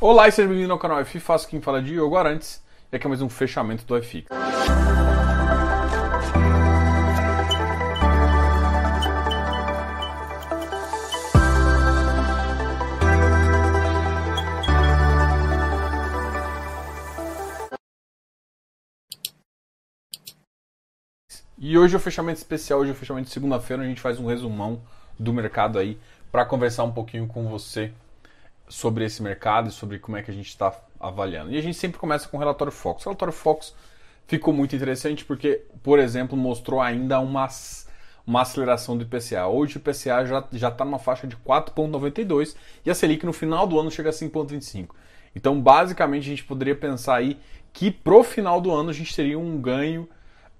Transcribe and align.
Olá 0.00 0.28
e 0.28 0.30
seja 0.30 0.46
bem-vindo 0.46 0.72
ao 0.72 0.78
canal 0.78 1.00
F 1.00 1.18
Faço 1.18 1.48
quem 1.48 1.60
fala 1.60 1.82
de 1.82 1.88
Diogo 1.88 2.16
Arantes 2.16 2.62
e 2.92 2.94
aqui 2.94 3.04
é 3.04 3.08
mais 3.08 3.20
um 3.20 3.28
fechamento 3.28 3.84
do 3.84 4.00
FX. 4.00 4.28
E 21.58 21.76
hoje 21.76 21.94
é 21.94 21.96
o 21.96 22.00
fechamento 22.00 22.38
especial, 22.38 22.78
hoje 22.78 22.90
é 22.90 22.94
o 22.94 22.96
fechamento 22.96 23.26
de 23.26 23.34
segunda-feira, 23.34 23.82
a 23.82 23.86
gente 23.86 24.00
faz 24.00 24.20
um 24.20 24.26
resumão 24.26 24.80
do 25.18 25.32
mercado 25.32 25.76
aí 25.76 25.98
para 26.30 26.44
conversar 26.44 26.84
um 26.84 26.92
pouquinho 26.92 27.26
com 27.26 27.48
você 27.48 27.92
sobre 28.68 29.04
esse 29.04 29.22
mercado 29.22 29.68
e 29.68 29.72
sobre 29.72 29.98
como 29.98 30.16
é 30.16 30.22
que 30.22 30.30
a 30.30 30.34
gente 30.34 30.48
está 30.48 30.72
avaliando. 31.00 31.50
E 31.52 31.58
a 31.58 31.62
gente 31.62 31.76
sempre 31.76 31.98
começa 31.98 32.28
com 32.28 32.36
o 32.36 32.40
relatório 32.40 32.72
Fox. 32.72 33.04
O 33.04 33.08
relatório 33.08 33.32
Fox 33.32 33.74
ficou 34.26 34.52
muito 34.52 34.76
interessante 34.76 35.24
porque, 35.24 35.62
por 35.82 35.98
exemplo, 35.98 36.36
mostrou 36.36 36.80
ainda 36.80 37.18
uma, 37.20 37.48
uma 38.26 38.42
aceleração 38.42 38.96
do 38.96 39.04
IPCA. 39.04 39.46
Hoje 39.46 39.76
o 39.76 39.78
IPCA 39.78 40.26
já 40.52 40.68
está 40.68 40.84
numa 40.84 40.98
faixa 40.98 41.26
de 41.26 41.36
4,92 41.36 42.54
e 42.84 42.90
a 42.90 42.94
Selic 42.94 43.24
no 43.24 43.32
final 43.32 43.66
do 43.66 43.78
ano 43.78 43.90
chega 43.90 44.10
a 44.10 44.12
5,25. 44.12 44.88
Então, 45.34 45.60
basicamente, 45.60 46.24
a 46.24 46.30
gente 46.30 46.44
poderia 46.44 46.74
pensar 46.74 47.16
aí 47.16 47.38
que 47.72 47.90
pro 47.90 48.22
final 48.22 48.60
do 48.60 48.72
ano 48.72 48.90
a 48.90 48.92
gente 48.92 49.14
teria 49.14 49.38
um 49.38 49.60
ganho 49.60 50.08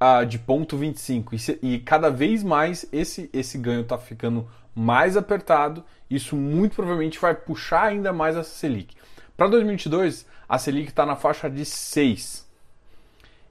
uh, 0.00 0.24
de 0.24 0.38
0,25 0.38 1.58
e, 1.62 1.74
e 1.74 1.78
cada 1.80 2.10
vez 2.10 2.42
mais 2.42 2.86
esse, 2.92 3.28
esse 3.32 3.58
ganho 3.58 3.82
está 3.82 3.98
ficando 3.98 4.48
mais 4.78 5.16
apertado, 5.16 5.84
isso 6.08 6.36
muito 6.36 6.76
provavelmente 6.76 7.18
vai 7.18 7.34
puxar 7.34 7.88
ainda 7.88 8.12
mais 8.12 8.36
a 8.36 8.44
Selic. 8.44 8.94
Para 9.36 9.48
2022, 9.48 10.24
a 10.48 10.56
Selic 10.56 10.90
está 10.90 11.04
na 11.04 11.16
faixa 11.16 11.50
de 11.50 11.64
6. 11.64 12.46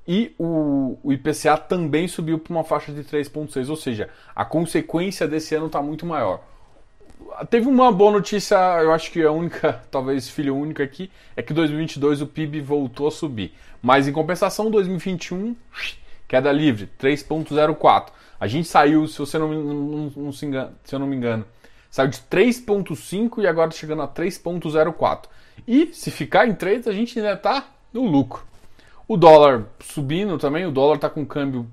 E 0.08 0.34
o, 0.40 0.98
o 1.04 1.12
IPCA 1.12 1.58
também 1.58 2.08
subiu 2.08 2.40
para 2.40 2.54
uma 2.54 2.64
faixa 2.64 2.94
de 2.94 3.04
3,6, 3.04 3.70
ou 3.70 3.76
seja, 3.76 4.10
a 4.34 4.46
consequência 4.46 5.28
desse 5.28 5.54
ano 5.54 5.66
está 5.66 5.82
muito 5.82 6.06
maior. 6.06 6.42
Teve 7.50 7.68
uma 7.68 7.92
boa 7.92 8.14
notícia, 8.14 8.56
eu 8.82 8.94
acho 8.94 9.12
que 9.12 9.22
a 9.22 9.32
única, 9.32 9.82
talvez 9.92 10.30
filho 10.30 10.56
único 10.56 10.82
aqui, 10.82 11.12
é 11.36 11.42
que 11.42 11.54
2022 11.54 12.22
o 12.22 12.28
PIB 12.28 12.62
voltou 12.62 13.06
a 13.06 13.12
subir. 13.12 13.54
Mas 13.82 14.08
em 14.08 14.14
compensação, 14.14 14.72
2021, 14.72 15.58
queda 16.28 16.52
livre, 16.52 16.90
3,04. 17.00 18.10
A 18.40 18.48
gente 18.48 18.68
saiu, 18.68 19.08
se 19.08 19.18
você 19.18 19.38
não, 19.38 19.52
não, 19.52 20.12
não 20.16 20.32
se, 20.32 20.48
se 20.84 20.96
eu 20.96 21.00
não 21.00 21.08
me 21.08 21.16
engano, 21.16 21.46
saiu 21.90 22.10
de 22.10 22.20
3.5 22.20 23.42
e 23.42 23.48
agora 23.48 23.70
tá 23.70 23.76
chegando 23.76 24.02
a 24.02 24.08
3.04. 24.08 25.26
E 25.68 25.88
se 25.94 26.12
ficar 26.12 26.48
em 26.48 26.54
3, 26.54 26.88
a 26.88 26.92
gente 26.92 27.18
ainda 27.18 27.34
está 27.34 27.68
no 27.94 28.06
lucro. 28.06 28.46
O 29.08 29.16
dólar 29.16 29.66
subindo 29.80 30.38
também, 30.38 30.66
o 30.66 30.72
dólar 30.72 30.96
está 30.96 31.10
com 31.10 31.26
câmbio 31.26 31.68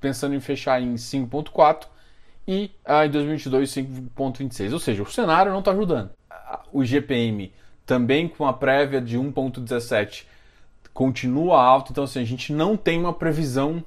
pensando 0.00 0.34
em 0.34 0.40
fechar 0.40 0.80
em 0.80 0.94
5.4 0.94 1.86
e 2.46 2.70
ah, 2.84 3.06
em 3.06 3.10
2022 3.10 3.70
5.26. 3.70 4.72
Ou 4.72 4.78
seja, 4.78 5.02
o 5.02 5.10
cenário 5.10 5.50
não 5.50 5.60
está 5.60 5.70
ajudando. 5.70 6.10
O 6.72 6.84
GPM 6.84 7.52
também 7.86 8.28
com 8.28 8.46
a 8.46 8.52
prévia 8.52 9.00
de 9.00 9.18
1.17 9.18 10.24
continua 10.92 11.62
alto, 11.62 11.92
então 11.92 12.04
assim, 12.04 12.20
a 12.20 12.24
gente 12.24 12.52
não 12.52 12.76
tem 12.76 12.98
uma 12.98 13.12
previsão 13.12 13.84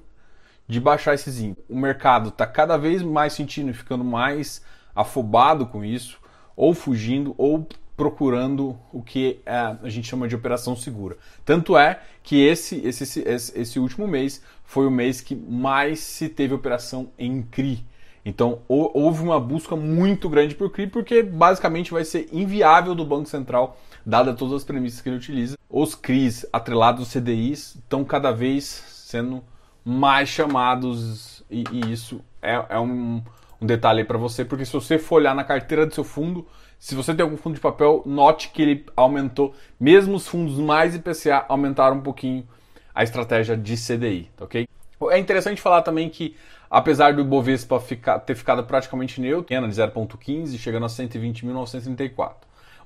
de 0.68 0.80
baixar 0.80 1.14
esses 1.14 1.40
índices. 1.40 1.64
O 1.70 1.78
mercado 1.78 2.30
está 2.30 2.46
cada 2.48 2.78
vez 2.78 3.02
mais 3.02 3.34
sentindo 3.34 3.70
e 3.70 3.74
ficando 3.74 4.04
mais 4.04 4.64
afobado 4.96 5.66
com 5.68 5.84
isso, 5.84 6.20
ou 6.56 6.74
fugindo, 6.74 7.36
ou 7.38 7.68
procurando 7.96 8.78
o 8.92 9.02
que 9.02 9.40
é, 9.46 9.56
a 9.56 9.90
gente 9.90 10.08
chama 10.08 10.28
de 10.28 10.36
operação 10.36 10.76
segura. 10.76 11.18
Tanto 11.46 11.78
é 11.78 12.00
que 12.24 12.42
esse, 12.44 12.78
esse, 12.86 13.22
esse, 13.22 13.60
esse 13.60 13.80
último 13.80 14.08
mês 14.08 14.42
foi 14.64 14.86
o 14.86 14.92
mês 14.92 15.22
que 15.22 15.36
mais 15.36 16.00
se 16.00 16.28
teve 16.28 16.54
operação 16.54 17.10
em 17.18 17.42
CRI. 17.44 17.86
Então 18.26 18.60
houve 18.68 19.22
uma 19.22 19.40
busca 19.40 19.76
muito 19.76 20.28
grande 20.28 20.56
por 20.56 20.72
CRI, 20.72 20.88
porque 20.88 21.22
basicamente 21.22 21.92
vai 21.92 22.04
ser 22.04 22.28
inviável 22.34 22.96
do 22.96 23.06
Banco 23.06 23.30
Central, 23.30 23.78
dada 24.04 24.34
todas 24.34 24.56
as 24.56 24.64
premissas 24.64 25.00
que 25.00 25.08
ele 25.08 25.18
utiliza. 25.18 25.56
Os 25.70 25.94
CRIs 25.94 26.44
atrelados 26.52 27.02
aos 27.02 27.10
CDIs 27.10 27.76
estão 27.76 28.04
cada 28.04 28.32
vez 28.32 28.66
sendo 28.66 29.44
mais 29.86 30.28
chamados, 30.28 31.46
e, 31.52 31.64
e 31.72 31.92
isso 31.92 32.20
é, 32.42 32.66
é 32.70 32.80
um, 32.80 33.22
um 33.62 33.66
detalhe 33.66 34.04
para 34.04 34.18
você, 34.18 34.44
porque 34.44 34.66
se 34.66 34.74
você 34.74 34.98
for 34.98 35.18
olhar 35.18 35.36
na 35.36 35.44
carteira 35.44 35.86
do 35.86 35.94
seu 35.94 36.04
fundo, 36.04 36.48
se 36.80 36.96
você 36.96 37.14
tem 37.14 37.24
algum 37.24 37.38
fundo 37.38 37.54
de 37.54 37.62
papel, 37.62 38.02
note 38.06 38.50
que 38.50 38.62
ele 38.62 38.86
aumentou, 38.96 39.54
mesmo 39.80 40.16
os 40.16 40.28
fundos 40.28 40.58
mais 40.58 40.96
IPCA 40.96 41.46
aumentaram 41.48 41.98
um 41.98 42.02
pouquinho 42.02 42.48
a 42.94 43.04
estratégia 43.04 43.56
de 43.56 43.76
CDI, 43.76 44.32
ok? 44.40 44.68
É 45.12 45.20
interessante 45.20 45.62
falar 45.62 45.82
também 45.82 46.10
que, 46.10 46.36
apesar 46.70 47.14
do 47.14 47.22
Ibovespa 47.22 47.80
ficar, 47.80 48.20
ter 48.20 48.36
ficado 48.36 48.64
praticamente 48.64 49.20
neutro, 49.22 49.48
de 49.48 49.56
0,15, 49.56 50.58
chegando 50.58 50.86
a 50.86 50.90
120.934, 50.90 52.34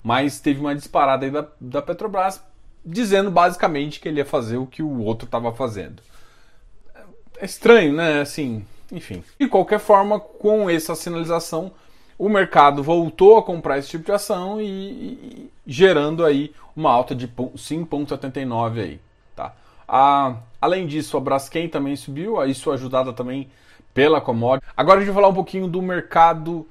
mas 0.04 0.40
teve 0.40 0.60
uma 0.60 0.76
disparada 0.76 1.26
aí 1.26 1.32
da, 1.32 1.48
da 1.60 1.82
Petrobras, 1.82 2.44
dizendo 2.86 3.30
basicamente 3.30 4.00
que 4.00 4.08
ele 4.08 4.20
ia 4.20 4.26
fazer 4.26 4.58
o 4.58 4.66
que 4.66 4.82
o 4.82 5.00
outro 5.02 5.26
estava 5.26 5.52
fazendo 5.52 6.02
é 7.40 7.46
estranho, 7.46 7.94
né? 7.94 8.22
Assim, 8.22 8.66
enfim. 8.92 9.24
De 9.40 9.48
qualquer 9.48 9.80
forma, 9.80 10.20
com 10.20 10.70
essa 10.70 10.94
sinalização, 10.94 11.72
o 12.18 12.28
mercado 12.28 12.84
voltou 12.84 13.38
a 13.38 13.44
comprar 13.44 13.78
esse 13.78 13.90
tipo 13.90 14.06
de 14.06 14.12
ação 14.12 14.62
e, 14.62 14.66
e 14.66 15.52
gerando 15.66 16.26
aí 16.26 16.54
uma 16.76 16.92
alta 16.92 17.16
de 17.16 17.28
5,79 17.28 18.82
aí, 18.82 19.00
tá? 19.36 19.54
A, 19.88 20.36
além 20.62 20.86
disso, 20.86 21.18
a 21.18 21.20
Braskem 21.20 21.70
também 21.70 21.96
subiu, 21.96 22.44
isso 22.46 22.72
ajudada 22.72 23.14
também 23.14 23.50
pela 24.00 24.22
commodity. 24.22 24.66
Agora 24.78 25.00
a 25.00 25.02
gente 25.02 25.12
vai 25.12 25.22
falar 25.22 25.28
um 25.28 25.34
pouquinho 25.34 25.68
do 25.68 25.82
mercado 25.82 26.66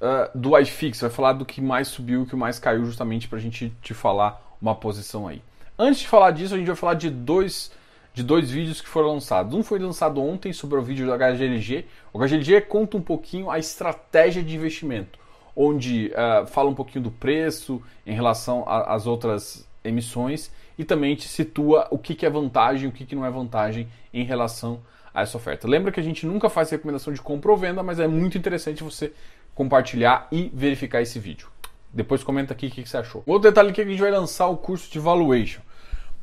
uh, 0.00 0.36
do 0.36 0.58
iFix, 0.58 1.00
vai 1.00 1.10
falar 1.10 1.32
do 1.34 1.44
que 1.44 1.60
mais 1.60 1.86
subiu 1.86 2.20
e 2.20 2.22
o 2.24 2.26
que 2.26 2.34
mais 2.34 2.58
caiu, 2.58 2.84
justamente 2.84 3.28
para 3.28 3.38
a 3.38 3.40
gente 3.40 3.72
te 3.80 3.94
falar 3.94 4.56
uma 4.60 4.74
posição 4.74 5.28
aí. 5.28 5.40
Antes 5.78 6.00
de 6.00 6.08
falar 6.08 6.32
disso, 6.32 6.54
a 6.54 6.58
gente 6.58 6.66
vai 6.66 6.74
falar 6.74 6.94
de 6.94 7.08
dois 7.08 7.70
de 8.12 8.24
dois 8.24 8.50
vídeos 8.50 8.80
que 8.80 8.88
foram 8.88 9.12
lançados. 9.14 9.54
Um 9.54 9.62
foi 9.62 9.78
lançado 9.78 10.20
ontem 10.20 10.52
sobre 10.52 10.76
o 10.76 10.82
vídeo 10.82 11.06
da 11.06 11.16
HGLG. 11.16 11.86
O 12.12 12.18
HGLG 12.18 12.62
conta 12.62 12.96
um 12.96 13.00
pouquinho 13.00 13.48
a 13.48 13.60
estratégia 13.60 14.42
de 14.42 14.54
investimento, 14.54 15.20
onde 15.54 16.12
uh, 16.12 16.46
fala 16.48 16.68
um 16.68 16.74
pouquinho 16.74 17.04
do 17.04 17.10
preço 17.12 17.80
em 18.04 18.12
relação 18.12 18.64
às 18.66 19.06
outras 19.06 19.68
emissões 19.84 20.50
e 20.76 20.84
também 20.84 21.14
te 21.14 21.28
situa 21.28 21.86
o 21.92 21.96
que, 21.96 22.14
que 22.14 22.26
é 22.26 22.30
vantagem 22.30 22.86
e 22.86 22.88
o 22.88 22.92
que, 22.92 23.06
que 23.06 23.14
não 23.14 23.24
é 23.24 23.30
vantagem 23.30 23.88
em 24.12 24.24
relação 24.24 24.80
essa 25.20 25.36
oferta. 25.36 25.68
Lembra 25.68 25.92
que 25.92 26.00
a 26.00 26.02
gente 26.02 26.26
nunca 26.26 26.48
faz 26.48 26.70
recomendação 26.70 27.12
de 27.12 27.20
compra 27.20 27.50
ou 27.50 27.56
venda, 27.56 27.82
mas 27.82 28.00
é 28.00 28.06
muito 28.06 28.38
interessante 28.38 28.82
você 28.82 29.12
compartilhar 29.54 30.28
e 30.32 30.50
verificar 30.54 31.02
esse 31.02 31.18
vídeo. 31.18 31.48
Depois 31.92 32.24
comenta 32.24 32.54
aqui 32.54 32.68
o 32.68 32.70
que, 32.70 32.82
que 32.82 32.88
você 32.88 32.96
achou. 32.96 33.22
Outro 33.26 33.50
detalhe 33.50 33.70
aqui 33.70 33.82
é 33.82 33.84
que 33.84 33.90
a 33.90 33.92
gente 33.92 34.00
vai 34.00 34.10
lançar 34.10 34.46
o 34.46 34.56
curso 34.56 34.90
de 34.90 34.98
valuation. 34.98 35.60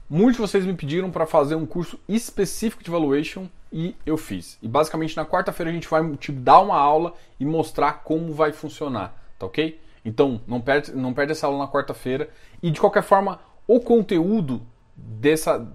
Muitos 0.10 0.38
de 0.38 0.42
vocês 0.42 0.66
me 0.66 0.74
pediram 0.74 1.12
para 1.12 1.28
fazer 1.28 1.54
um 1.54 1.68
curso 1.68 2.00
específico 2.08 2.84
de 2.84 2.90
valuation 2.90 3.46
e 3.72 3.96
eu 4.04 4.18
fiz. 4.18 4.58
E 4.62 4.68
basicamente 4.68 5.16
na 5.16 5.24
quarta-feira 5.24 5.70
a 5.70 5.74
gente 5.74 5.88
vai 5.88 6.18
te 6.18 6.32
dar 6.32 6.62
uma 6.62 6.76
aula 6.76 7.14
e 7.40 7.46
mostrar 7.46 8.02
como 8.04 8.34
vai 8.34 8.52
funcionar, 8.52 9.14
tá 9.38 9.46
ok? 9.46 9.80
Então 10.04 10.42
não 10.48 10.60
perde, 10.60 10.92
não 10.94 11.14
perde 11.14 11.34
essa 11.34 11.46
aula 11.46 11.60
na 11.60 11.68
quarta-feira. 11.68 12.30
E 12.64 12.72
de 12.72 12.80
qualquer 12.80 13.04
forma, 13.04 13.40
o 13.68 13.80
conteúdo 13.80 14.62
dessa. 14.96 15.72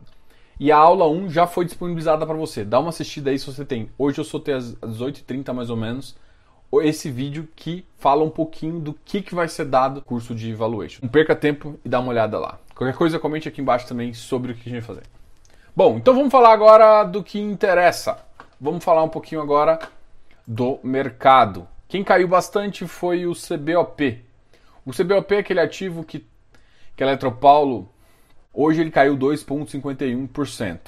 E 0.58 0.70
a 0.70 0.76
aula 0.76 1.08
1 1.08 1.30
já 1.30 1.46
foi 1.46 1.64
disponibilizada 1.64 2.24
para 2.24 2.36
você. 2.36 2.64
Dá 2.64 2.78
uma 2.78 2.90
assistida 2.90 3.30
aí 3.30 3.38
se 3.38 3.46
você 3.46 3.64
tem. 3.64 3.90
Hoje 3.98 4.18
eu 4.18 4.24
soltei 4.24 4.54
às 4.54 4.74
18h30 4.74 5.52
mais 5.52 5.70
ou 5.70 5.76
menos 5.76 6.16
esse 6.82 7.10
vídeo 7.10 7.48
que 7.54 7.84
fala 7.98 8.24
um 8.24 8.30
pouquinho 8.30 8.80
do 8.80 8.94
que, 9.04 9.22
que 9.22 9.34
vai 9.34 9.48
ser 9.48 9.66
dado 9.66 9.96
no 9.96 10.02
curso 10.02 10.34
de 10.34 10.52
valuation. 10.54 11.00
Não 11.02 11.08
perca 11.08 11.36
tempo 11.36 11.78
e 11.84 11.88
dá 11.88 12.00
uma 12.00 12.10
olhada 12.10 12.38
lá. 12.38 12.58
Qualquer 12.74 12.96
coisa, 12.96 13.18
comente 13.18 13.48
aqui 13.48 13.60
embaixo 13.60 13.86
também 13.86 14.12
sobre 14.12 14.52
o 14.52 14.54
que 14.54 14.68
a 14.68 14.72
gente 14.72 14.84
vai 14.84 14.96
fazer. 14.96 15.02
Bom, 15.76 15.96
então 15.96 16.14
vamos 16.14 16.30
falar 16.30 16.52
agora 16.52 17.04
do 17.04 17.22
que 17.22 17.38
interessa. 17.38 18.18
Vamos 18.60 18.82
falar 18.82 19.02
um 19.02 19.08
pouquinho 19.08 19.40
agora 19.40 19.78
do 20.46 20.78
mercado. 20.82 21.68
Quem 21.88 22.02
caiu 22.02 22.26
bastante 22.26 22.86
foi 22.86 23.26
o 23.26 23.32
CBOP. 23.32 24.24
O 24.84 24.92
CBOP 24.92 25.34
é 25.34 25.38
aquele 25.38 25.60
ativo 25.60 26.04
que, 26.04 26.26
que 26.96 27.04
a 27.04 27.06
Eletropaulo, 27.06 27.88
hoje 28.54 28.80
ele 28.80 28.90
caiu 28.90 29.16
2,51%. 29.16 30.78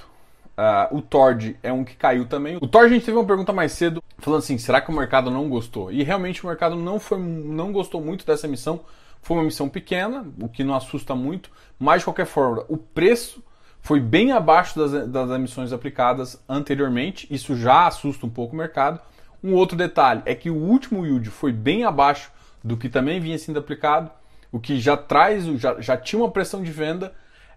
Uh, 0.56 0.96
o 0.96 1.02
Tord 1.02 1.54
é 1.62 1.70
um 1.70 1.84
que 1.84 1.94
caiu 1.94 2.24
também. 2.24 2.56
O 2.56 2.66
Tord 2.66 2.86
a 2.86 2.94
gente 2.94 3.04
teve 3.04 3.18
uma 3.18 3.26
pergunta 3.26 3.52
mais 3.52 3.72
cedo 3.72 4.02
falando 4.18 4.38
assim, 4.38 4.56
será 4.56 4.80
que 4.80 4.90
o 4.90 4.94
mercado 4.94 5.30
não 5.30 5.50
gostou? 5.50 5.92
E 5.92 6.02
realmente 6.02 6.42
o 6.42 6.46
mercado 6.46 6.76
não 6.76 6.98
foi, 6.98 7.18
não 7.18 7.72
gostou 7.72 8.00
muito 8.00 8.24
dessa 8.24 8.46
emissão. 8.46 8.80
Foi 9.20 9.36
uma 9.36 9.42
emissão 9.42 9.68
pequena, 9.68 10.24
o 10.40 10.48
que 10.48 10.64
não 10.64 10.74
assusta 10.74 11.14
muito, 11.14 11.50
mas 11.78 12.00
de 12.00 12.04
qualquer 12.04 12.26
forma, 12.26 12.64
o 12.68 12.76
preço 12.76 13.42
foi 13.80 14.00
bem 14.00 14.32
abaixo 14.32 14.78
das, 14.78 15.08
das 15.08 15.30
emissões 15.30 15.72
aplicadas 15.72 16.42
anteriormente. 16.48 17.26
Isso 17.30 17.54
já 17.56 17.86
assusta 17.86 18.24
um 18.24 18.30
pouco 18.30 18.54
o 18.54 18.58
mercado. 18.58 19.00
Um 19.44 19.54
outro 19.54 19.76
detalhe 19.76 20.22
é 20.24 20.34
que 20.34 20.48
o 20.48 20.56
último 20.56 21.04
yield 21.04 21.28
foi 21.28 21.52
bem 21.52 21.84
abaixo 21.84 22.30
do 22.64 22.76
que 22.76 22.88
também 22.88 23.20
vinha 23.20 23.38
sendo 23.38 23.58
aplicado, 23.58 24.10
o 24.50 24.58
que 24.58 24.80
já 24.80 24.96
traz, 24.96 25.44
já, 25.60 25.80
já 25.80 25.96
tinha 25.96 26.20
uma 26.20 26.30
pressão 26.30 26.62
de 26.62 26.70
venda. 26.72 27.12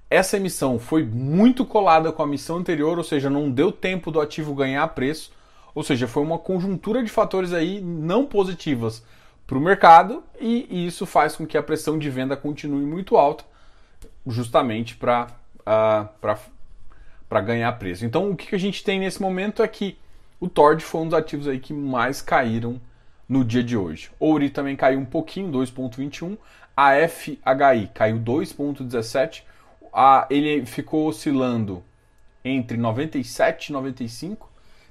Essa 0.09 0.37
emissão 0.37 0.79
foi 0.79 1.03
muito 1.03 1.65
colada 1.65 2.11
com 2.11 2.23
a 2.23 2.27
missão 2.27 2.57
anterior, 2.57 2.97
ou 2.97 3.03
seja, 3.03 3.29
não 3.29 3.51
deu 3.51 3.71
tempo 3.71 4.09
do 4.09 4.19
ativo 4.19 4.55
ganhar 4.55 4.87
preço, 4.89 5.31
ou 5.75 5.83
seja, 5.83 6.07
foi 6.07 6.23
uma 6.23 6.39
conjuntura 6.39 7.03
de 7.03 7.09
fatores 7.09 7.53
aí 7.53 7.79
não 7.79 8.25
positivas 8.25 9.03
para 9.45 9.57
o 9.57 9.61
mercado 9.61 10.23
e, 10.39 10.87
isso 10.87 11.05
faz 11.05 11.35
com 11.35 11.45
que 11.45 11.57
a 11.57 11.63
pressão 11.63 11.97
de 11.97 12.09
venda 12.09 12.35
continue 12.35 12.85
muito 12.85 13.17
alta, 13.17 13.43
justamente 14.25 14.95
para 14.95 15.27
uh, 15.59 16.37
para 17.29 17.41
ganhar 17.41 17.71
preço. 17.73 18.03
Então, 18.03 18.31
o 18.31 18.35
que, 18.35 18.47
que 18.47 18.55
a 18.55 18.59
gente 18.59 18.83
tem 18.83 18.99
nesse 18.99 19.21
momento 19.21 19.61
é 19.61 19.67
que 19.67 19.97
o 20.39 20.49
Tord 20.49 20.83
foi 20.83 21.01
um 21.01 21.05
dos 21.05 21.13
ativos 21.13 21.47
aí 21.47 21.59
que 21.59 21.71
mais 21.71 22.21
caíram 22.21 22.81
no 23.27 23.45
dia 23.45 23.63
de 23.63 23.77
hoje. 23.77 24.09
Ouri 24.19 24.49
também 24.49 24.75
caiu 24.75 24.99
um 24.99 25.05
pouquinho, 25.05 25.51
2,21. 25.51 26.35
A 26.75 26.93
FHI 27.07 27.91
caiu 27.93 28.19
2,17. 28.19 29.43
Ele 30.29 30.65
ficou 30.65 31.07
oscilando 31.07 31.83
entre 32.43 32.77
97 32.77 33.67
e 33.67 33.73
95, 33.73 34.49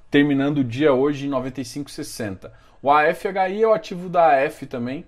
terminando 0.09 0.59
o 0.59 0.63
dia 0.63 0.93
hoje 0.93 1.27
em 1.27 1.29
95,60. 1.29 2.51
O 2.81 2.89
AFHI 2.91 3.61
é 3.61 3.67
o 3.67 3.73
ativo 3.73 4.07
da 4.09 4.43
AF 4.43 4.65
também, 4.65 5.05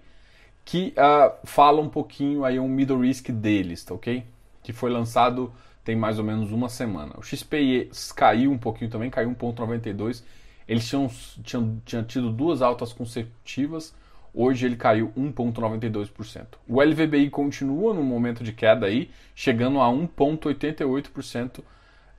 que 0.65 0.93
uh, 0.97 1.33
fala 1.45 1.81
um 1.81 1.89
pouquinho 1.89 2.43
aí 2.43 2.59
um 2.59 2.67
middle 2.67 2.99
risk 2.99 3.29
deles, 3.29 3.83
tá 3.83 3.93
ok? 3.93 4.23
Que 4.61 4.73
foi 4.73 4.89
lançado 4.89 5.51
tem 5.83 5.95
mais 5.95 6.19
ou 6.19 6.25
menos 6.25 6.51
uma 6.51 6.69
semana. 6.69 7.13
O 7.17 7.23
XPI 7.23 7.89
caiu 8.15 8.51
um 8.51 8.57
pouquinho 8.57 8.89
também, 8.89 9.09
caiu 9.09 9.31
1,92. 9.31 10.23
Eles 10.67 10.87
tinham, 10.87 11.09
tinham, 11.43 11.81
tinham 11.85 12.03
tido 12.03 12.31
duas 12.31 12.61
altas 12.61 12.93
consecutivas, 12.93 13.93
hoje 14.33 14.65
ele 14.65 14.75
caiu 14.75 15.11
1,92%. 15.17 16.45
O 16.67 16.81
LVBI 16.81 17.29
continua 17.29 17.93
no 17.93 18.03
momento 18.03 18.43
de 18.43 18.53
queda 18.53 18.85
aí, 18.85 19.09
chegando 19.35 19.79
a 19.79 19.87
1,88% 19.87 21.61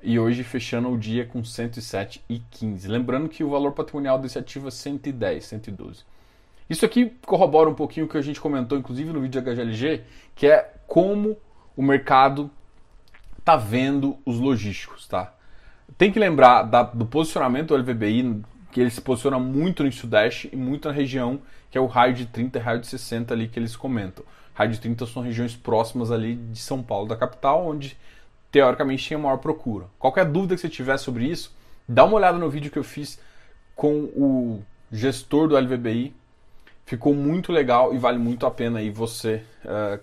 e 0.02 0.18
hoje 0.18 0.42
fechando 0.42 0.90
o 0.90 0.98
dia 0.98 1.24
com 1.24 1.42
107,15. 1.42 2.88
Lembrando 2.88 3.28
que 3.28 3.44
o 3.44 3.50
valor 3.50 3.72
patrimonial 3.72 4.18
desse 4.18 4.38
ativo 4.38 4.68
é 4.68 4.70
110, 4.70 5.44
112. 5.44 6.04
Isso 6.68 6.84
aqui 6.84 7.12
corrobora 7.26 7.68
um 7.68 7.74
pouquinho 7.74 8.06
o 8.06 8.08
que 8.08 8.16
a 8.16 8.22
gente 8.22 8.40
comentou, 8.40 8.78
inclusive 8.78 9.12
no 9.12 9.20
vídeo 9.20 9.40
da 9.40 9.52
HGLG, 9.52 10.02
que 10.34 10.46
é 10.46 10.74
como 10.86 11.36
o 11.76 11.82
mercado 11.82 12.50
tá 13.44 13.56
vendo 13.56 14.16
os 14.24 14.38
logísticos, 14.38 15.06
tá? 15.06 15.34
Tem 15.98 16.10
que 16.10 16.18
lembrar 16.18 16.62
da, 16.62 16.82
do 16.82 17.04
posicionamento 17.04 17.68
do 17.68 17.76
LVBI, 17.76 18.42
que 18.72 18.80
ele 18.80 18.90
se 18.90 19.00
posiciona 19.00 19.38
muito 19.38 19.84
no 19.84 19.92
Sudeste 19.92 20.48
e 20.52 20.56
muito 20.56 20.88
na 20.88 20.94
região 20.94 21.40
que 21.70 21.78
é 21.78 21.80
o 21.80 21.86
raio 21.86 22.12
de 22.12 22.26
30 22.26 22.58
e 22.58 22.60
raio 22.60 22.80
de 22.80 22.86
60 22.88 23.32
ali 23.32 23.48
que 23.48 23.58
eles 23.58 23.76
comentam. 23.76 24.24
Raio 24.52 24.72
de 24.72 24.80
30 24.80 25.06
são 25.06 25.22
regiões 25.22 25.54
próximas 25.54 26.10
ali 26.10 26.34
de 26.34 26.58
São 26.58 26.82
Paulo, 26.82 27.08
da 27.08 27.16
capital, 27.16 27.66
onde 27.66 27.96
teoricamente 28.50 29.04
tinha 29.04 29.18
maior 29.18 29.38
procura. 29.38 29.86
Qualquer 29.98 30.26
dúvida 30.26 30.54
que 30.54 30.60
você 30.60 30.68
tiver 30.68 30.98
sobre 30.98 31.24
isso, 31.24 31.54
dá 31.88 32.04
uma 32.04 32.16
olhada 32.16 32.36
no 32.36 32.50
vídeo 32.50 32.70
que 32.70 32.78
eu 32.78 32.84
fiz 32.84 33.18
com 33.76 34.04
o 34.16 34.62
gestor 34.90 35.48
do 35.48 35.56
LVBI. 35.56 36.14
Ficou 36.84 37.14
muito 37.14 37.52
legal 37.52 37.94
e 37.94 37.98
vale 37.98 38.18
muito 38.18 38.44
a 38.44 38.50
pena 38.50 38.80
aí 38.80 38.90
você 38.90 39.42
uh, 39.64 39.98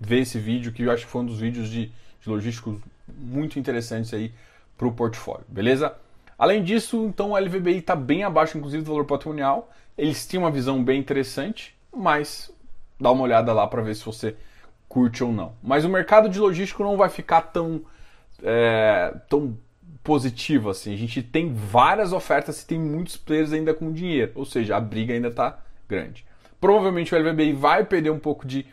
ver 0.00 0.22
esse 0.22 0.38
vídeo, 0.38 0.72
que 0.72 0.82
eu 0.82 0.90
acho 0.90 1.04
que 1.04 1.12
foi 1.12 1.20
um 1.20 1.26
dos 1.26 1.38
vídeos 1.38 1.68
de 1.68 1.92
de 2.24 2.30
logísticos 2.30 2.80
muito 3.06 3.58
interessantes 3.58 4.12
aí 4.14 4.32
para 4.76 4.88
o 4.88 4.92
portfólio, 4.92 5.44
beleza? 5.46 5.94
Além 6.38 6.62
disso, 6.62 7.04
então 7.06 7.32
o 7.32 7.36
LVBI 7.38 7.78
está 7.78 7.94
bem 7.94 8.24
abaixo, 8.24 8.58
inclusive, 8.58 8.82
do 8.82 8.90
valor 8.90 9.04
patrimonial. 9.04 9.70
Eles 9.96 10.26
tinham 10.26 10.42
uma 10.42 10.50
visão 10.50 10.82
bem 10.82 10.98
interessante, 10.98 11.76
mas 11.94 12.50
dá 13.00 13.10
uma 13.10 13.22
olhada 13.22 13.52
lá 13.52 13.66
para 13.66 13.82
ver 13.82 13.94
se 13.94 14.04
você 14.04 14.36
curte 14.88 15.22
ou 15.22 15.32
não. 15.32 15.52
Mas 15.62 15.84
o 15.84 15.88
mercado 15.88 16.28
de 16.28 16.38
logístico 16.38 16.82
não 16.82 16.96
vai 16.96 17.08
ficar 17.08 17.42
tão, 17.42 17.82
é, 18.42 19.14
tão 19.28 19.56
positivo 20.02 20.70
assim. 20.70 20.92
A 20.92 20.96
gente 20.96 21.22
tem 21.22 21.52
várias 21.52 22.12
ofertas 22.12 22.62
e 22.62 22.66
tem 22.66 22.78
muitos 22.78 23.16
players 23.16 23.52
ainda 23.52 23.72
com 23.72 23.92
dinheiro, 23.92 24.32
ou 24.34 24.44
seja, 24.44 24.76
a 24.76 24.80
briga 24.80 25.14
ainda 25.14 25.28
está 25.28 25.58
grande. 25.88 26.24
Provavelmente 26.60 27.14
o 27.14 27.18
LVBI 27.18 27.52
vai 27.52 27.84
perder 27.84 28.10
um 28.10 28.18
pouco 28.18 28.46
de 28.46 28.66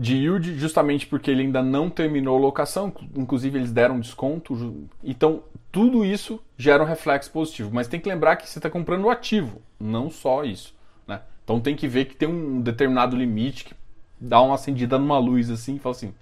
de 0.00 0.14
yield, 0.16 0.58
justamente 0.58 1.06
porque 1.06 1.30
ele 1.30 1.42
ainda 1.42 1.62
não 1.62 1.90
terminou 1.90 2.34
a 2.34 2.40
locação, 2.40 2.90
inclusive 3.14 3.58
eles 3.58 3.70
deram 3.70 4.00
desconto. 4.00 4.88
Então, 5.04 5.42
tudo 5.72 6.04
isso 6.04 6.42
gera 6.56 6.82
um 6.82 6.86
reflexo 6.86 7.30
positivo. 7.30 7.70
Mas 7.72 7.88
tem 7.88 8.00
que 8.00 8.08
lembrar 8.08 8.36
que 8.36 8.48
você 8.48 8.58
está 8.58 8.68
comprando 8.68 9.04
o 9.04 9.10
ativo, 9.10 9.62
não 9.78 10.10
só 10.10 10.44
isso. 10.44 10.74
Né? 11.06 11.20
Então 11.44 11.60
tem 11.60 11.76
que 11.76 11.88
ver 11.88 12.06
que 12.06 12.16
tem 12.16 12.28
um 12.28 12.60
determinado 12.60 13.16
limite 13.16 13.64
que 13.64 13.74
dá 14.20 14.40
uma 14.40 14.54
acendida 14.54 14.98
numa 14.98 15.18
luz 15.18 15.50
assim 15.50 15.76
e 15.76 15.78
fala 15.78 15.94
assim: 15.94 16.14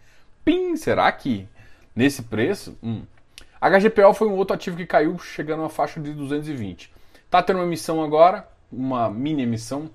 pim, 0.45 0.77
será 0.77 1.11
que 1.11 1.49
nesse 1.95 2.23
preço? 2.23 2.79
Hum. 2.83 3.03
HGPO 3.61 4.15
foi 4.15 4.29
um 4.29 4.37
outro 4.37 4.55
ativo 4.55 4.77
que 4.77 4.87
caiu, 4.87 5.19
chegando 5.19 5.65
a 5.65 5.69
faixa 5.69 6.01
de 6.01 6.13
220. 6.13 6.93
Está 7.25 7.43
tendo 7.43 7.57
uma 7.57 7.65
emissão 7.65 8.03
agora, 8.03 8.49
uma 8.71 9.11
mini 9.11 9.43
emissão, 9.43 9.91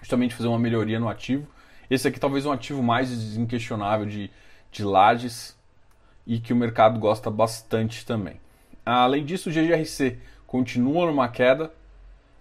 justamente 0.00 0.34
fazer 0.34 0.48
uma 0.48 0.58
melhoria 0.58 1.00
no 1.00 1.08
ativo. 1.08 1.46
Esse 1.90 2.06
aqui 2.06 2.20
talvez 2.20 2.46
um 2.46 2.52
ativo 2.52 2.82
mais 2.82 3.36
inquestionável 3.36 4.06
de, 4.06 4.30
de 4.70 4.84
lajes 4.84 5.56
e 6.26 6.38
que 6.38 6.52
o 6.52 6.56
mercado 6.56 6.98
gosta 7.00 7.30
bastante 7.30 8.06
também. 8.06 8.40
Além 8.84 9.24
disso, 9.24 9.48
o 9.48 9.52
GGRC 9.52 10.18
continua 10.46 11.06
numa 11.06 11.28
queda 11.28 11.72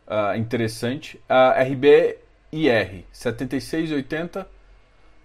uh, 0.07 0.37
interessante. 0.37 1.19
A 1.27 1.55
uh, 1.57 1.71
RBIR 1.71 3.03
76,80 3.13 4.45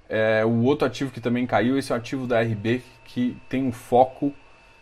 é 0.08 0.44
o 0.44 0.62
outro 0.62 0.86
ativo 0.86 1.10
que 1.10 1.20
também 1.20 1.46
caiu. 1.46 1.76
Esse 1.76 1.92
é 1.92 1.94
o 1.94 1.98
ativo 1.98 2.26
da 2.26 2.40
RB 2.40 2.82
que 3.04 3.36
tem 3.48 3.64
um 3.64 3.72
foco 3.72 4.32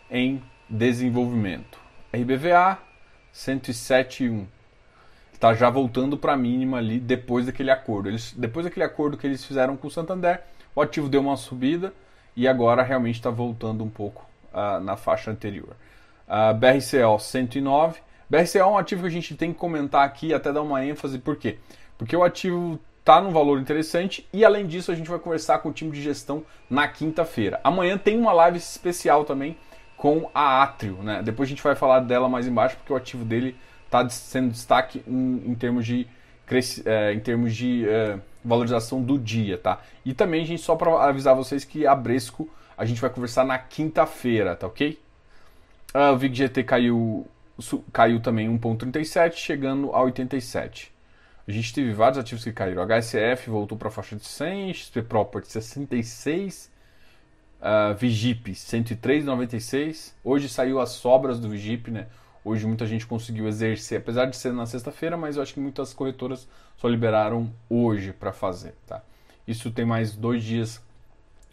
em 0.09 0.41
desenvolvimento. 0.69 1.79
RBVA 2.13 2.77
107,1 3.33 4.45
está 5.33 5.53
já 5.53 5.69
voltando 5.69 6.17
para 6.17 6.33
a 6.33 6.37
mínima 6.37 6.77
ali 6.77 6.99
depois 6.99 7.45
daquele 7.45 7.71
acordo. 7.71 8.09
Eles, 8.09 8.33
depois 8.33 8.65
daquele 8.65 8.85
acordo 8.85 9.17
que 9.17 9.27
eles 9.27 9.43
fizeram 9.45 9.77
com 9.77 9.87
o 9.87 9.91
Santander, 9.91 10.41
o 10.73 10.81
ativo 10.81 11.09
deu 11.09 11.21
uma 11.21 11.37
subida 11.37 11.93
e 12.35 12.47
agora 12.47 12.81
realmente 12.83 13.15
está 13.15 13.29
voltando 13.29 13.83
um 13.83 13.89
pouco 13.89 14.25
uh, 14.53 14.79
na 14.79 14.95
faixa 14.95 15.29
anterior. 15.29 15.75
Uh, 16.27 16.53
BRCO 16.53 17.19
109. 17.19 17.99
BRCO 18.29 18.57
é 18.57 18.65
um 18.65 18.77
ativo 18.77 19.01
que 19.01 19.07
a 19.07 19.11
gente 19.11 19.35
tem 19.35 19.53
que 19.53 19.59
comentar 19.59 20.05
aqui, 20.05 20.33
até 20.33 20.51
dar 20.51 20.61
uma 20.61 20.85
ênfase, 20.85 21.17
por 21.17 21.37
quê? 21.37 21.57
Porque 21.97 22.15
o 22.15 22.23
ativo 22.23 22.79
está 22.99 23.21
num 23.21 23.31
valor 23.31 23.57
interessante 23.59 24.27
e 24.33 24.43
além 24.43 24.67
disso 24.67 24.91
a 24.91 24.95
gente 24.95 25.09
vai 25.09 25.17
conversar 25.17 25.59
com 25.59 25.69
o 25.69 25.71
time 25.73 25.91
de 25.91 26.01
gestão 26.01 26.43
na 26.69 26.87
quinta-feira. 26.87 27.59
Amanhã 27.63 27.97
tem 27.97 28.19
uma 28.19 28.33
live 28.33 28.57
especial 28.57 29.23
também 29.23 29.57
com 29.95 30.29
a 30.33 30.61
Atrio, 30.61 31.01
né? 31.01 31.23
Depois 31.23 31.47
a 31.47 31.51
gente 31.51 31.63
vai 31.63 31.73
falar 31.73 32.01
dela 32.01 32.27
mais 32.27 32.45
embaixo 32.45 32.75
porque 32.75 32.91
o 32.91 32.95
ativo 32.97 33.23
dele 33.23 33.55
está 33.85 34.07
sendo 34.09 34.51
destaque 34.51 35.01
em, 35.07 35.41
em 35.45 35.55
termos 35.55 35.85
de, 35.85 36.05
é, 36.85 37.13
em 37.13 37.19
termos 37.21 37.55
de 37.55 37.87
é, 37.87 38.19
valorização 38.43 39.01
do 39.01 39.17
dia, 39.17 39.57
tá? 39.57 39.79
E 40.05 40.13
também, 40.13 40.45
gente, 40.45 40.61
só 40.61 40.75
para 40.75 40.91
avisar 41.05 41.33
vocês 41.33 41.63
que 41.63 41.87
a 41.87 41.95
Bresco 41.95 42.49
a 42.77 42.85
gente 42.85 42.99
vai 42.99 43.09
conversar 43.09 43.45
na 43.45 43.57
quinta-feira, 43.57 44.55
tá 44.55 44.67
ok? 44.67 44.99
Uh, 45.93 46.13
o 46.13 46.17
VIG-GT 46.17 46.63
caiu, 46.63 47.27
caiu 47.91 48.19
também 48.19 48.49
1,37, 48.49 49.33
chegando 49.33 49.91
a 49.93 50.01
87. 50.03 50.93
A 51.47 51.51
gente 51.51 51.73
teve 51.73 51.93
vários 51.93 52.17
ativos 52.17 52.43
que 52.43 52.51
caíram. 52.51 52.83
HSF 52.83 53.49
voltou 53.49 53.77
para 53.77 53.87
a 53.87 53.91
faixa 53.91 54.15
de 54.15 54.25
100, 54.25 54.73
XP 54.73 55.01
Property 55.03 55.51
66, 55.51 56.69
uh, 57.61 57.95
Vigip 57.95 58.51
103,96. 58.51 60.13
Hoje 60.23 60.49
saiu 60.49 60.79
as 60.79 60.89
sobras 60.89 61.39
do 61.39 61.49
Vigip, 61.49 61.89
né? 61.89 62.07
Hoje 62.43 62.65
muita 62.65 62.85
gente 62.85 63.05
conseguiu 63.05 63.45
exercer, 63.45 63.99
apesar 63.99 64.25
de 64.25 64.37
ser 64.37 64.53
na 64.53 64.65
sexta-feira, 64.65 65.17
mas 65.17 65.35
eu 65.35 65.43
acho 65.43 65.53
que 65.53 65.59
muitas 65.59 65.93
corretoras 65.93 66.47
só 66.77 66.87
liberaram 66.87 67.53
hoje 67.69 68.13
para 68.13 68.31
fazer. 68.31 68.73
Tá? 68.85 69.01
Isso 69.45 69.69
tem 69.69 69.83
mais 69.83 70.15
dois 70.15 70.43
dias 70.43 70.81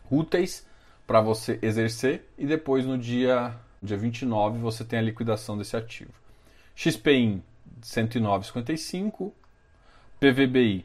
úteis 0.08 0.64
para 1.04 1.20
você 1.20 1.58
exercer 1.62 2.28
e 2.38 2.46
depois 2.46 2.86
no 2.86 2.96
dia, 2.96 3.54
dia 3.84 3.96
29 3.96 4.58
você 4.58 4.84
tem 4.84 4.98
a 4.98 5.02
liquidação 5.02 5.56
desse 5.56 5.76
ativo. 5.76 6.12
XPIN 6.74 7.42
109,55, 7.82 9.32
PVBI 10.18 10.84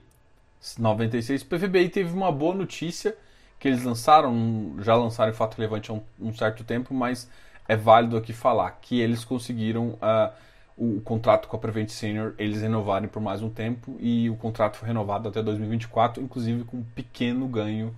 96. 0.78 1.44
PVBI 1.44 1.90
teve 1.90 2.14
uma 2.14 2.32
boa 2.32 2.54
notícia 2.54 3.16
que 3.58 3.68
eles 3.68 3.84
lançaram, 3.84 4.76
já 4.80 4.96
lançaram 4.96 5.32
em 5.32 5.36
fato 5.36 5.56
relevante 5.56 5.92
há 5.92 5.94
um, 5.94 6.02
um 6.20 6.34
certo 6.34 6.64
tempo, 6.64 6.94
mas 6.94 7.30
é 7.68 7.76
válido 7.76 8.18
aqui 8.18 8.34
falar 8.34 8.72
que 8.82 9.00
eles 9.00 9.24
conseguiram 9.24 9.90
uh, 9.90 10.34
o, 10.78 11.02
contrato 11.02 11.48
com 11.48 11.58
a 11.58 11.60
Prevent 11.60 11.90
Senior, 11.90 12.34
eles 12.38 12.62
renovarem 12.62 13.10
por 13.10 13.22
mais 13.22 13.42
um 13.42 13.50
tempo 13.50 13.98
e 14.00 14.30
o 14.30 14.36
contrato 14.36 14.78
foi 14.78 14.88
renovado 14.88 15.28
até 15.28 15.44
2024, 15.44 16.24
inclusive 16.24 16.64
com 16.64 16.78
um 16.78 16.84
pequeno 16.84 17.48
ganho 17.48 17.90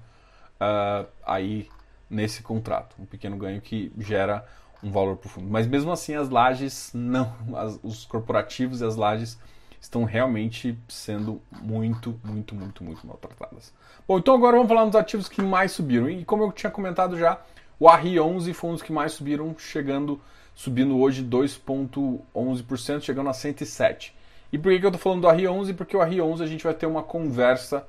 uh, 0.59 1.07
aí 1.23 1.69
nesse 2.09 2.41
contrato, 2.41 2.95
um 2.99 3.05
pequeno 3.05 3.37
ganho 3.37 3.61
que 3.61 3.91
gera 3.99 4.45
um 4.83 4.91
valor 4.91 5.17
profundo. 5.17 5.49
Mas 5.49 5.67
mesmo 5.67 5.91
assim 5.91 6.15
as 6.15 6.29
lajes 6.29 6.91
não, 6.93 7.33
as, 7.55 7.79
os 7.83 8.05
corporativos 8.05 8.81
e 8.81 8.85
as 8.85 8.95
lajes 8.95 9.39
estão 9.79 10.03
realmente 10.03 10.77
sendo 10.87 11.41
muito, 11.51 12.19
muito, 12.23 12.53
muito, 12.53 12.83
muito 12.83 13.07
maltratadas. 13.07 13.73
Bom, 14.07 14.19
então 14.19 14.35
agora 14.35 14.55
vamos 14.55 14.69
falar 14.69 14.85
dos 14.85 14.95
ativos 14.95 15.27
que 15.27 15.41
mais 15.41 15.71
subiram. 15.71 16.09
E 16.09 16.23
como 16.23 16.43
eu 16.43 16.51
tinha 16.51 16.71
comentado 16.71 17.17
já, 17.17 17.41
o 17.79 17.87
RI11 17.87 18.53
foi 18.53 18.69
um 18.69 18.73
dos 18.73 18.83
que 18.83 18.93
mais 18.93 19.13
subiram, 19.13 19.55
chegando, 19.57 20.21
subindo 20.53 20.99
hoje 20.99 21.23
2,11%, 21.23 23.01
chegando 23.01 23.29
a 23.29 23.33
107. 23.33 24.15
E 24.53 24.57
por 24.57 24.71
que, 24.71 24.79
que 24.79 24.85
eu 24.85 24.89
estou 24.89 25.01
falando 25.01 25.21
do 25.21 25.27
RI11? 25.27 25.75
Porque 25.75 25.97
o 25.97 25.99
RI11 25.99 26.41
a 26.41 26.47
gente 26.47 26.63
vai 26.63 26.73
ter 26.73 26.85
uma 26.85 27.01
conversa 27.01 27.85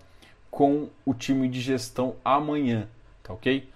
com 0.51 0.89
o 1.05 1.13
time 1.13 1.49
de 1.49 1.61
gestão 1.61 2.15
amanhã, 2.25 2.89
tá 3.23 3.33
ok? 3.33 3.69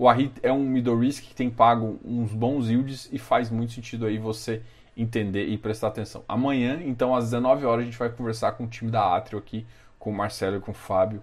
O 0.00 0.10
RI 0.10 0.32
é 0.42 0.50
um 0.50 0.64
middle 0.64 0.98
risk 0.98 1.24
que 1.24 1.34
tem 1.34 1.50
pago 1.50 2.00
uns 2.02 2.32
bons 2.32 2.70
yields 2.70 3.06
e 3.12 3.18
faz 3.18 3.50
muito 3.50 3.74
sentido 3.74 4.06
aí 4.06 4.16
você 4.16 4.62
entender 4.96 5.44
e 5.44 5.58
prestar 5.58 5.88
atenção. 5.88 6.24
Amanhã, 6.26 6.80
então, 6.82 7.14
às 7.14 7.24
19 7.24 7.66
horas, 7.66 7.82
a 7.82 7.84
gente 7.84 7.98
vai 7.98 8.08
conversar 8.08 8.52
com 8.52 8.64
o 8.64 8.66
time 8.66 8.90
da 8.90 9.14
Atrio 9.14 9.38
aqui, 9.38 9.66
com 9.98 10.08
o 10.08 10.14
Marcelo 10.14 10.56
e 10.56 10.60
com 10.60 10.70
o 10.70 10.74
Fábio, 10.74 11.22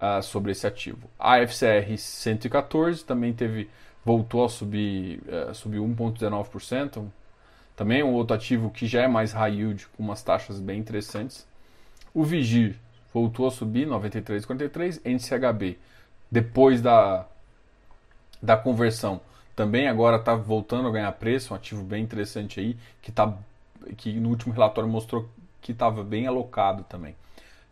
uh, 0.00 0.22
sobre 0.22 0.52
esse 0.52 0.66
ativo. 0.66 1.06
A 1.18 1.36
FCR 1.46 1.98
114 1.98 3.04
também 3.04 3.34
teve, 3.34 3.68
voltou 4.02 4.42
a 4.42 4.48
subir, 4.48 5.20
uh, 5.28 5.54
subiu 5.54 5.84
1,19%. 5.84 7.06
Também 7.76 8.00
é 8.00 8.04
um 8.06 8.14
outro 8.14 8.34
ativo 8.34 8.70
que 8.70 8.86
já 8.86 9.02
é 9.02 9.06
mais 9.06 9.34
high 9.34 9.54
yield, 9.54 9.86
com 9.88 10.02
umas 10.02 10.22
taxas 10.22 10.58
bem 10.60 10.80
interessantes. 10.80 11.46
O 12.14 12.24
Vigir 12.24 12.76
voltou 13.12 13.46
a 13.46 13.50
subir, 13.50 13.86
93,43. 13.86 15.02
NCHB, 15.04 15.78
depois 16.30 16.80
da, 16.80 17.26
da 18.44 18.56
conversão, 18.56 19.20
também 19.56 19.88
agora 19.88 20.16
está 20.16 20.34
voltando 20.34 20.88
a 20.88 20.90
ganhar 20.90 21.10
preço, 21.12 21.54
um 21.54 21.56
ativo 21.56 21.82
bem 21.82 22.02
interessante 22.02 22.60
aí, 22.60 22.76
que, 23.00 23.10
tá, 23.10 23.32
que 23.96 24.12
no 24.12 24.28
último 24.28 24.52
relatório 24.52 24.88
mostrou 24.88 25.28
que 25.62 25.72
estava 25.72 26.04
bem 26.04 26.26
alocado 26.26 26.84
também. 26.84 27.16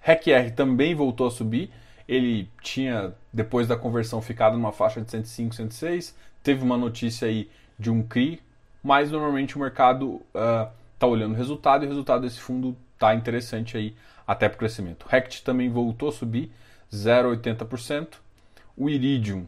RECR 0.00 0.54
também 0.54 0.94
voltou 0.94 1.26
a 1.26 1.30
subir, 1.30 1.70
ele 2.08 2.48
tinha, 2.62 3.12
depois 3.32 3.68
da 3.68 3.76
conversão, 3.76 4.22
ficado 4.22 4.54
numa 4.54 4.72
faixa 4.72 5.00
de 5.02 5.10
105, 5.10 5.54
106, 5.54 6.16
teve 6.42 6.64
uma 6.64 6.78
notícia 6.78 7.28
aí 7.28 7.50
de 7.78 7.90
um 7.90 8.02
CRI, 8.02 8.40
mas 8.82 9.10
normalmente 9.10 9.56
o 9.56 9.60
mercado 9.60 10.22
está 10.28 11.06
uh, 11.06 11.10
olhando 11.10 11.32
o 11.32 11.36
resultado 11.36 11.84
e 11.84 11.86
o 11.86 11.90
resultado 11.90 12.22
desse 12.22 12.40
fundo 12.40 12.74
está 12.94 13.14
interessante 13.14 13.76
aí 13.76 13.94
até 14.26 14.48
para 14.48 14.56
o 14.56 14.58
crescimento. 14.58 15.06
RECT 15.08 15.44
também 15.44 15.68
voltou 15.68 16.08
a 16.08 16.12
subir 16.12 16.50
0,80%. 16.92 18.14
O 18.76 18.88
Iridium, 18.88 19.46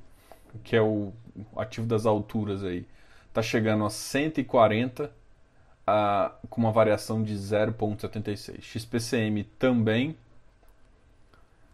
que 0.62 0.76
é 0.76 0.82
o 0.82 1.12
ativo 1.56 1.86
das 1.86 2.06
alturas 2.06 2.62
aí, 2.62 2.86
está 3.28 3.42
chegando 3.42 3.84
a 3.84 3.90
140 3.90 5.04
uh, 5.04 6.46
com 6.48 6.60
uma 6.60 6.72
variação 6.72 7.22
de 7.22 7.34
0,76. 7.34 8.60
XPCM 8.62 9.44
também. 9.58 10.16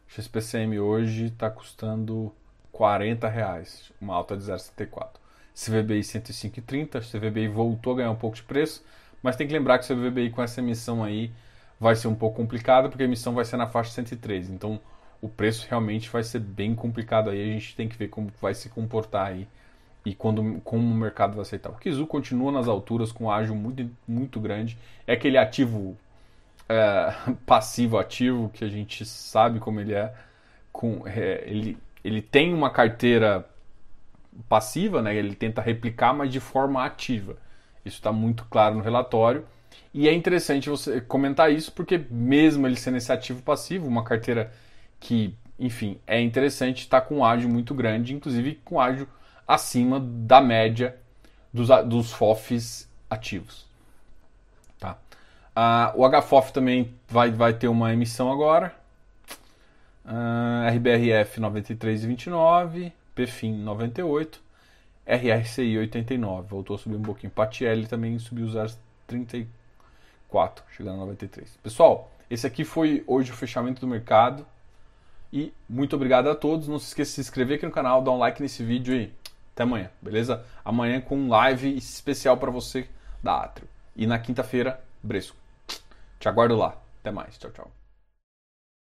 XPCM 0.08 0.78
hoje 0.80 1.26
está 1.26 1.50
custando 1.50 2.32
40 2.72 3.28
reais, 3.28 3.92
uma 4.00 4.14
alta 4.14 4.37
de 4.37 4.42
0,74. 4.42 5.20
CVBI 5.54 6.00
105,30, 6.00 7.00
CVBI 7.00 7.49
voltou 7.49 7.92
a 7.92 7.96
ganhar 7.96 8.10
um 8.10 8.16
pouco 8.16 8.37
de 8.37 8.42
preço, 8.42 8.84
mas 9.22 9.37
tem 9.37 9.46
que 9.46 9.52
lembrar 9.52 9.78
que 9.78 9.92
o 9.92 9.96
CVBI 9.96 10.30
com 10.30 10.42
essa 10.42 10.60
emissão 10.60 11.04
aí 11.04 11.30
vai 11.78 11.94
ser 11.94 12.08
um 12.08 12.14
pouco 12.14 12.37
complicado, 12.37 12.88
porque 12.88 13.02
a 13.02 13.06
emissão 13.06 13.34
vai 13.34 13.44
ser 13.44 13.56
na 13.56 13.66
faixa 13.66 13.90
103, 13.90 14.50
então 14.50 14.80
o 15.21 15.29
preço 15.29 15.67
realmente 15.69 16.09
vai 16.09 16.23
ser 16.23 16.39
bem 16.39 16.75
complicado 16.75 17.31
aí, 17.31 17.43
a 17.43 17.53
gente 17.53 17.77
tem 17.77 17.89
que 17.89 17.97
ver 17.97 18.09
como 18.09 18.31
vai 18.41 18.55
se 18.55 18.69
comportar 18.69 19.27
aí 19.27 19.47
e 20.05 20.15
quando 20.15 20.61
como 20.65 20.91
o 20.91 20.95
mercado 20.95 21.35
vai 21.35 21.43
aceitar. 21.43 21.71
O 21.71 21.77
Kizu 21.77 22.07
continua 22.07 22.50
nas 22.50 22.69
alturas 22.69 23.12
com 23.12 23.25
um 23.25 23.31
ágio 23.31 23.55
muito, 23.55 23.91
muito 24.09 24.41
grande, 24.41 24.79
é 25.07 25.12
aquele 25.12 25.37
ativo 25.37 25.97
é, 26.69 27.15
passivo 27.45 27.99
ativo 27.99 28.50
que 28.53 28.65
a 28.65 28.69
gente 28.69 29.05
sabe 29.05 29.59
como 29.59 29.81
ele 29.81 29.93
é, 29.93 30.12
com, 30.73 31.03
é, 31.07 31.45
ele, 31.47 31.77
ele 32.05 32.23
tem 32.23 32.55
uma 32.55 32.71
carteira 32.71 33.47
passiva, 34.49 35.03
né? 35.03 35.15
ele 35.15 35.35
tenta 35.35 35.61
replicar, 35.61 36.15
mas 36.15 36.33
de 36.33 36.41
forma 36.41 36.85
ativa. 36.85 37.37
Isso 37.85 37.97
está 37.97 38.12
muito 38.12 38.45
claro 38.49 38.77
no 38.77 38.83
relatório. 38.83 39.45
E 39.93 40.09
é 40.09 40.15
interessante 40.15 40.71
você 40.71 41.00
comentar 41.00 41.53
isso, 41.53 41.73
porque 41.73 41.99
mesmo 42.11 42.67
ele 42.67 42.77
sendo 42.77 42.97
esse 42.97 43.12
ativo 43.12 43.43
passivo, 43.43 43.87
uma 43.89 44.05
carteira 44.05 44.53
que, 45.00 45.35
enfim, 45.59 45.99
é 46.07 46.21
interessante, 46.21 46.80
está 46.80 47.00
com 47.00 47.19
um 47.19 47.25
ágio 47.25 47.49
muito 47.49 47.75
grande, 47.75 48.14
inclusive 48.14 48.61
com 48.64 48.78
ágio 48.78 49.09
acima 49.49 49.99
da 49.99 50.40
média 50.40 50.97
dos, 51.52 51.69
dos 51.87 52.12
FOFs 52.12 52.88
ativos. 53.09 53.66
Tá? 54.78 54.99
Ah, 55.57 55.92
o 55.97 56.09
HFOF 56.09 56.52
também 56.52 56.95
vai, 57.09 57.30
vai 57.30 57.54
ter 57.54 57.66
uma 57.66 57.92
emissão 57.92 58.30
agora. 58.30 58.75
Ah, 60.04 60.69
RBRF 60.71 61.40
93,29, 61.40 62.92
PFIM 63.14 63.57
98, 63.57 64.40
RRCI 65.07 65.78
89, 65.78 66.49
voltou 66.49 66.76
a 66.76 66.78
subir 66.78 66.97
um 66.97 67.02
pouquinho. 67.02 67.33
PATL 67.33 67.87
também 67.88 68.19
subiu 68.19 68.47
0,34, 68.47 70.62
chegando 70.76 70.95
a 70.95 71.07
93. 71.07 71.57
Pessoal, 71.62 72.11
esse 72.30 72.47
aqui 72.47 72.64
foi 72.64 73.02
hoje 73.07 73.33
o 73.33 73.35
fechamento 73.35 73.80
do 73.80 73.88
mercado. 73.88 74.47
E 75.32 75.52
muito 75.68 75.94
obrigado 75.96 76.28
a 76.28 76.34
todos. 76.34 76.68
Não 76.68 76.78
se 76.78 76.88
esqueça 76.88 77.10
de 77.10 77.14
se 77.16 77.20
inscrever 77.20 77.56
aqui 77.56 77.66
no 77.66 77.72
canal, 77.72 78.02
dar 78.02 78.10
um 78.10 78.18
like 78.18 78.42
nesse 78.42 78.64
vídeo 78.64 78.94
e 78.94 79.12
até 79.54 79.62
amanhã, 79.62 79.90
beleza? 80.00 80.44
Amanhã 80.64 81.00
com 81.00 81.16
um 81.16 81.28
live 81.28 81.76
especial 81.76 82.37
para 82.37 82.50
você 82.50 82.88
da 83.22 83.42
Atrio. 83.42 83.68
E 83.94 84.06
na 84.06 84.18
quinta-feira, 84.18 84.82
Bresco. 85.02 85.37
Te 86.18 86.28
aguardo 86.28 86.56
lá. 86.56 86.76
Até 87.00 87.10
mais. 87.10 87.37
Tchau, 87.38 87.50
tchau. 87.50 87.79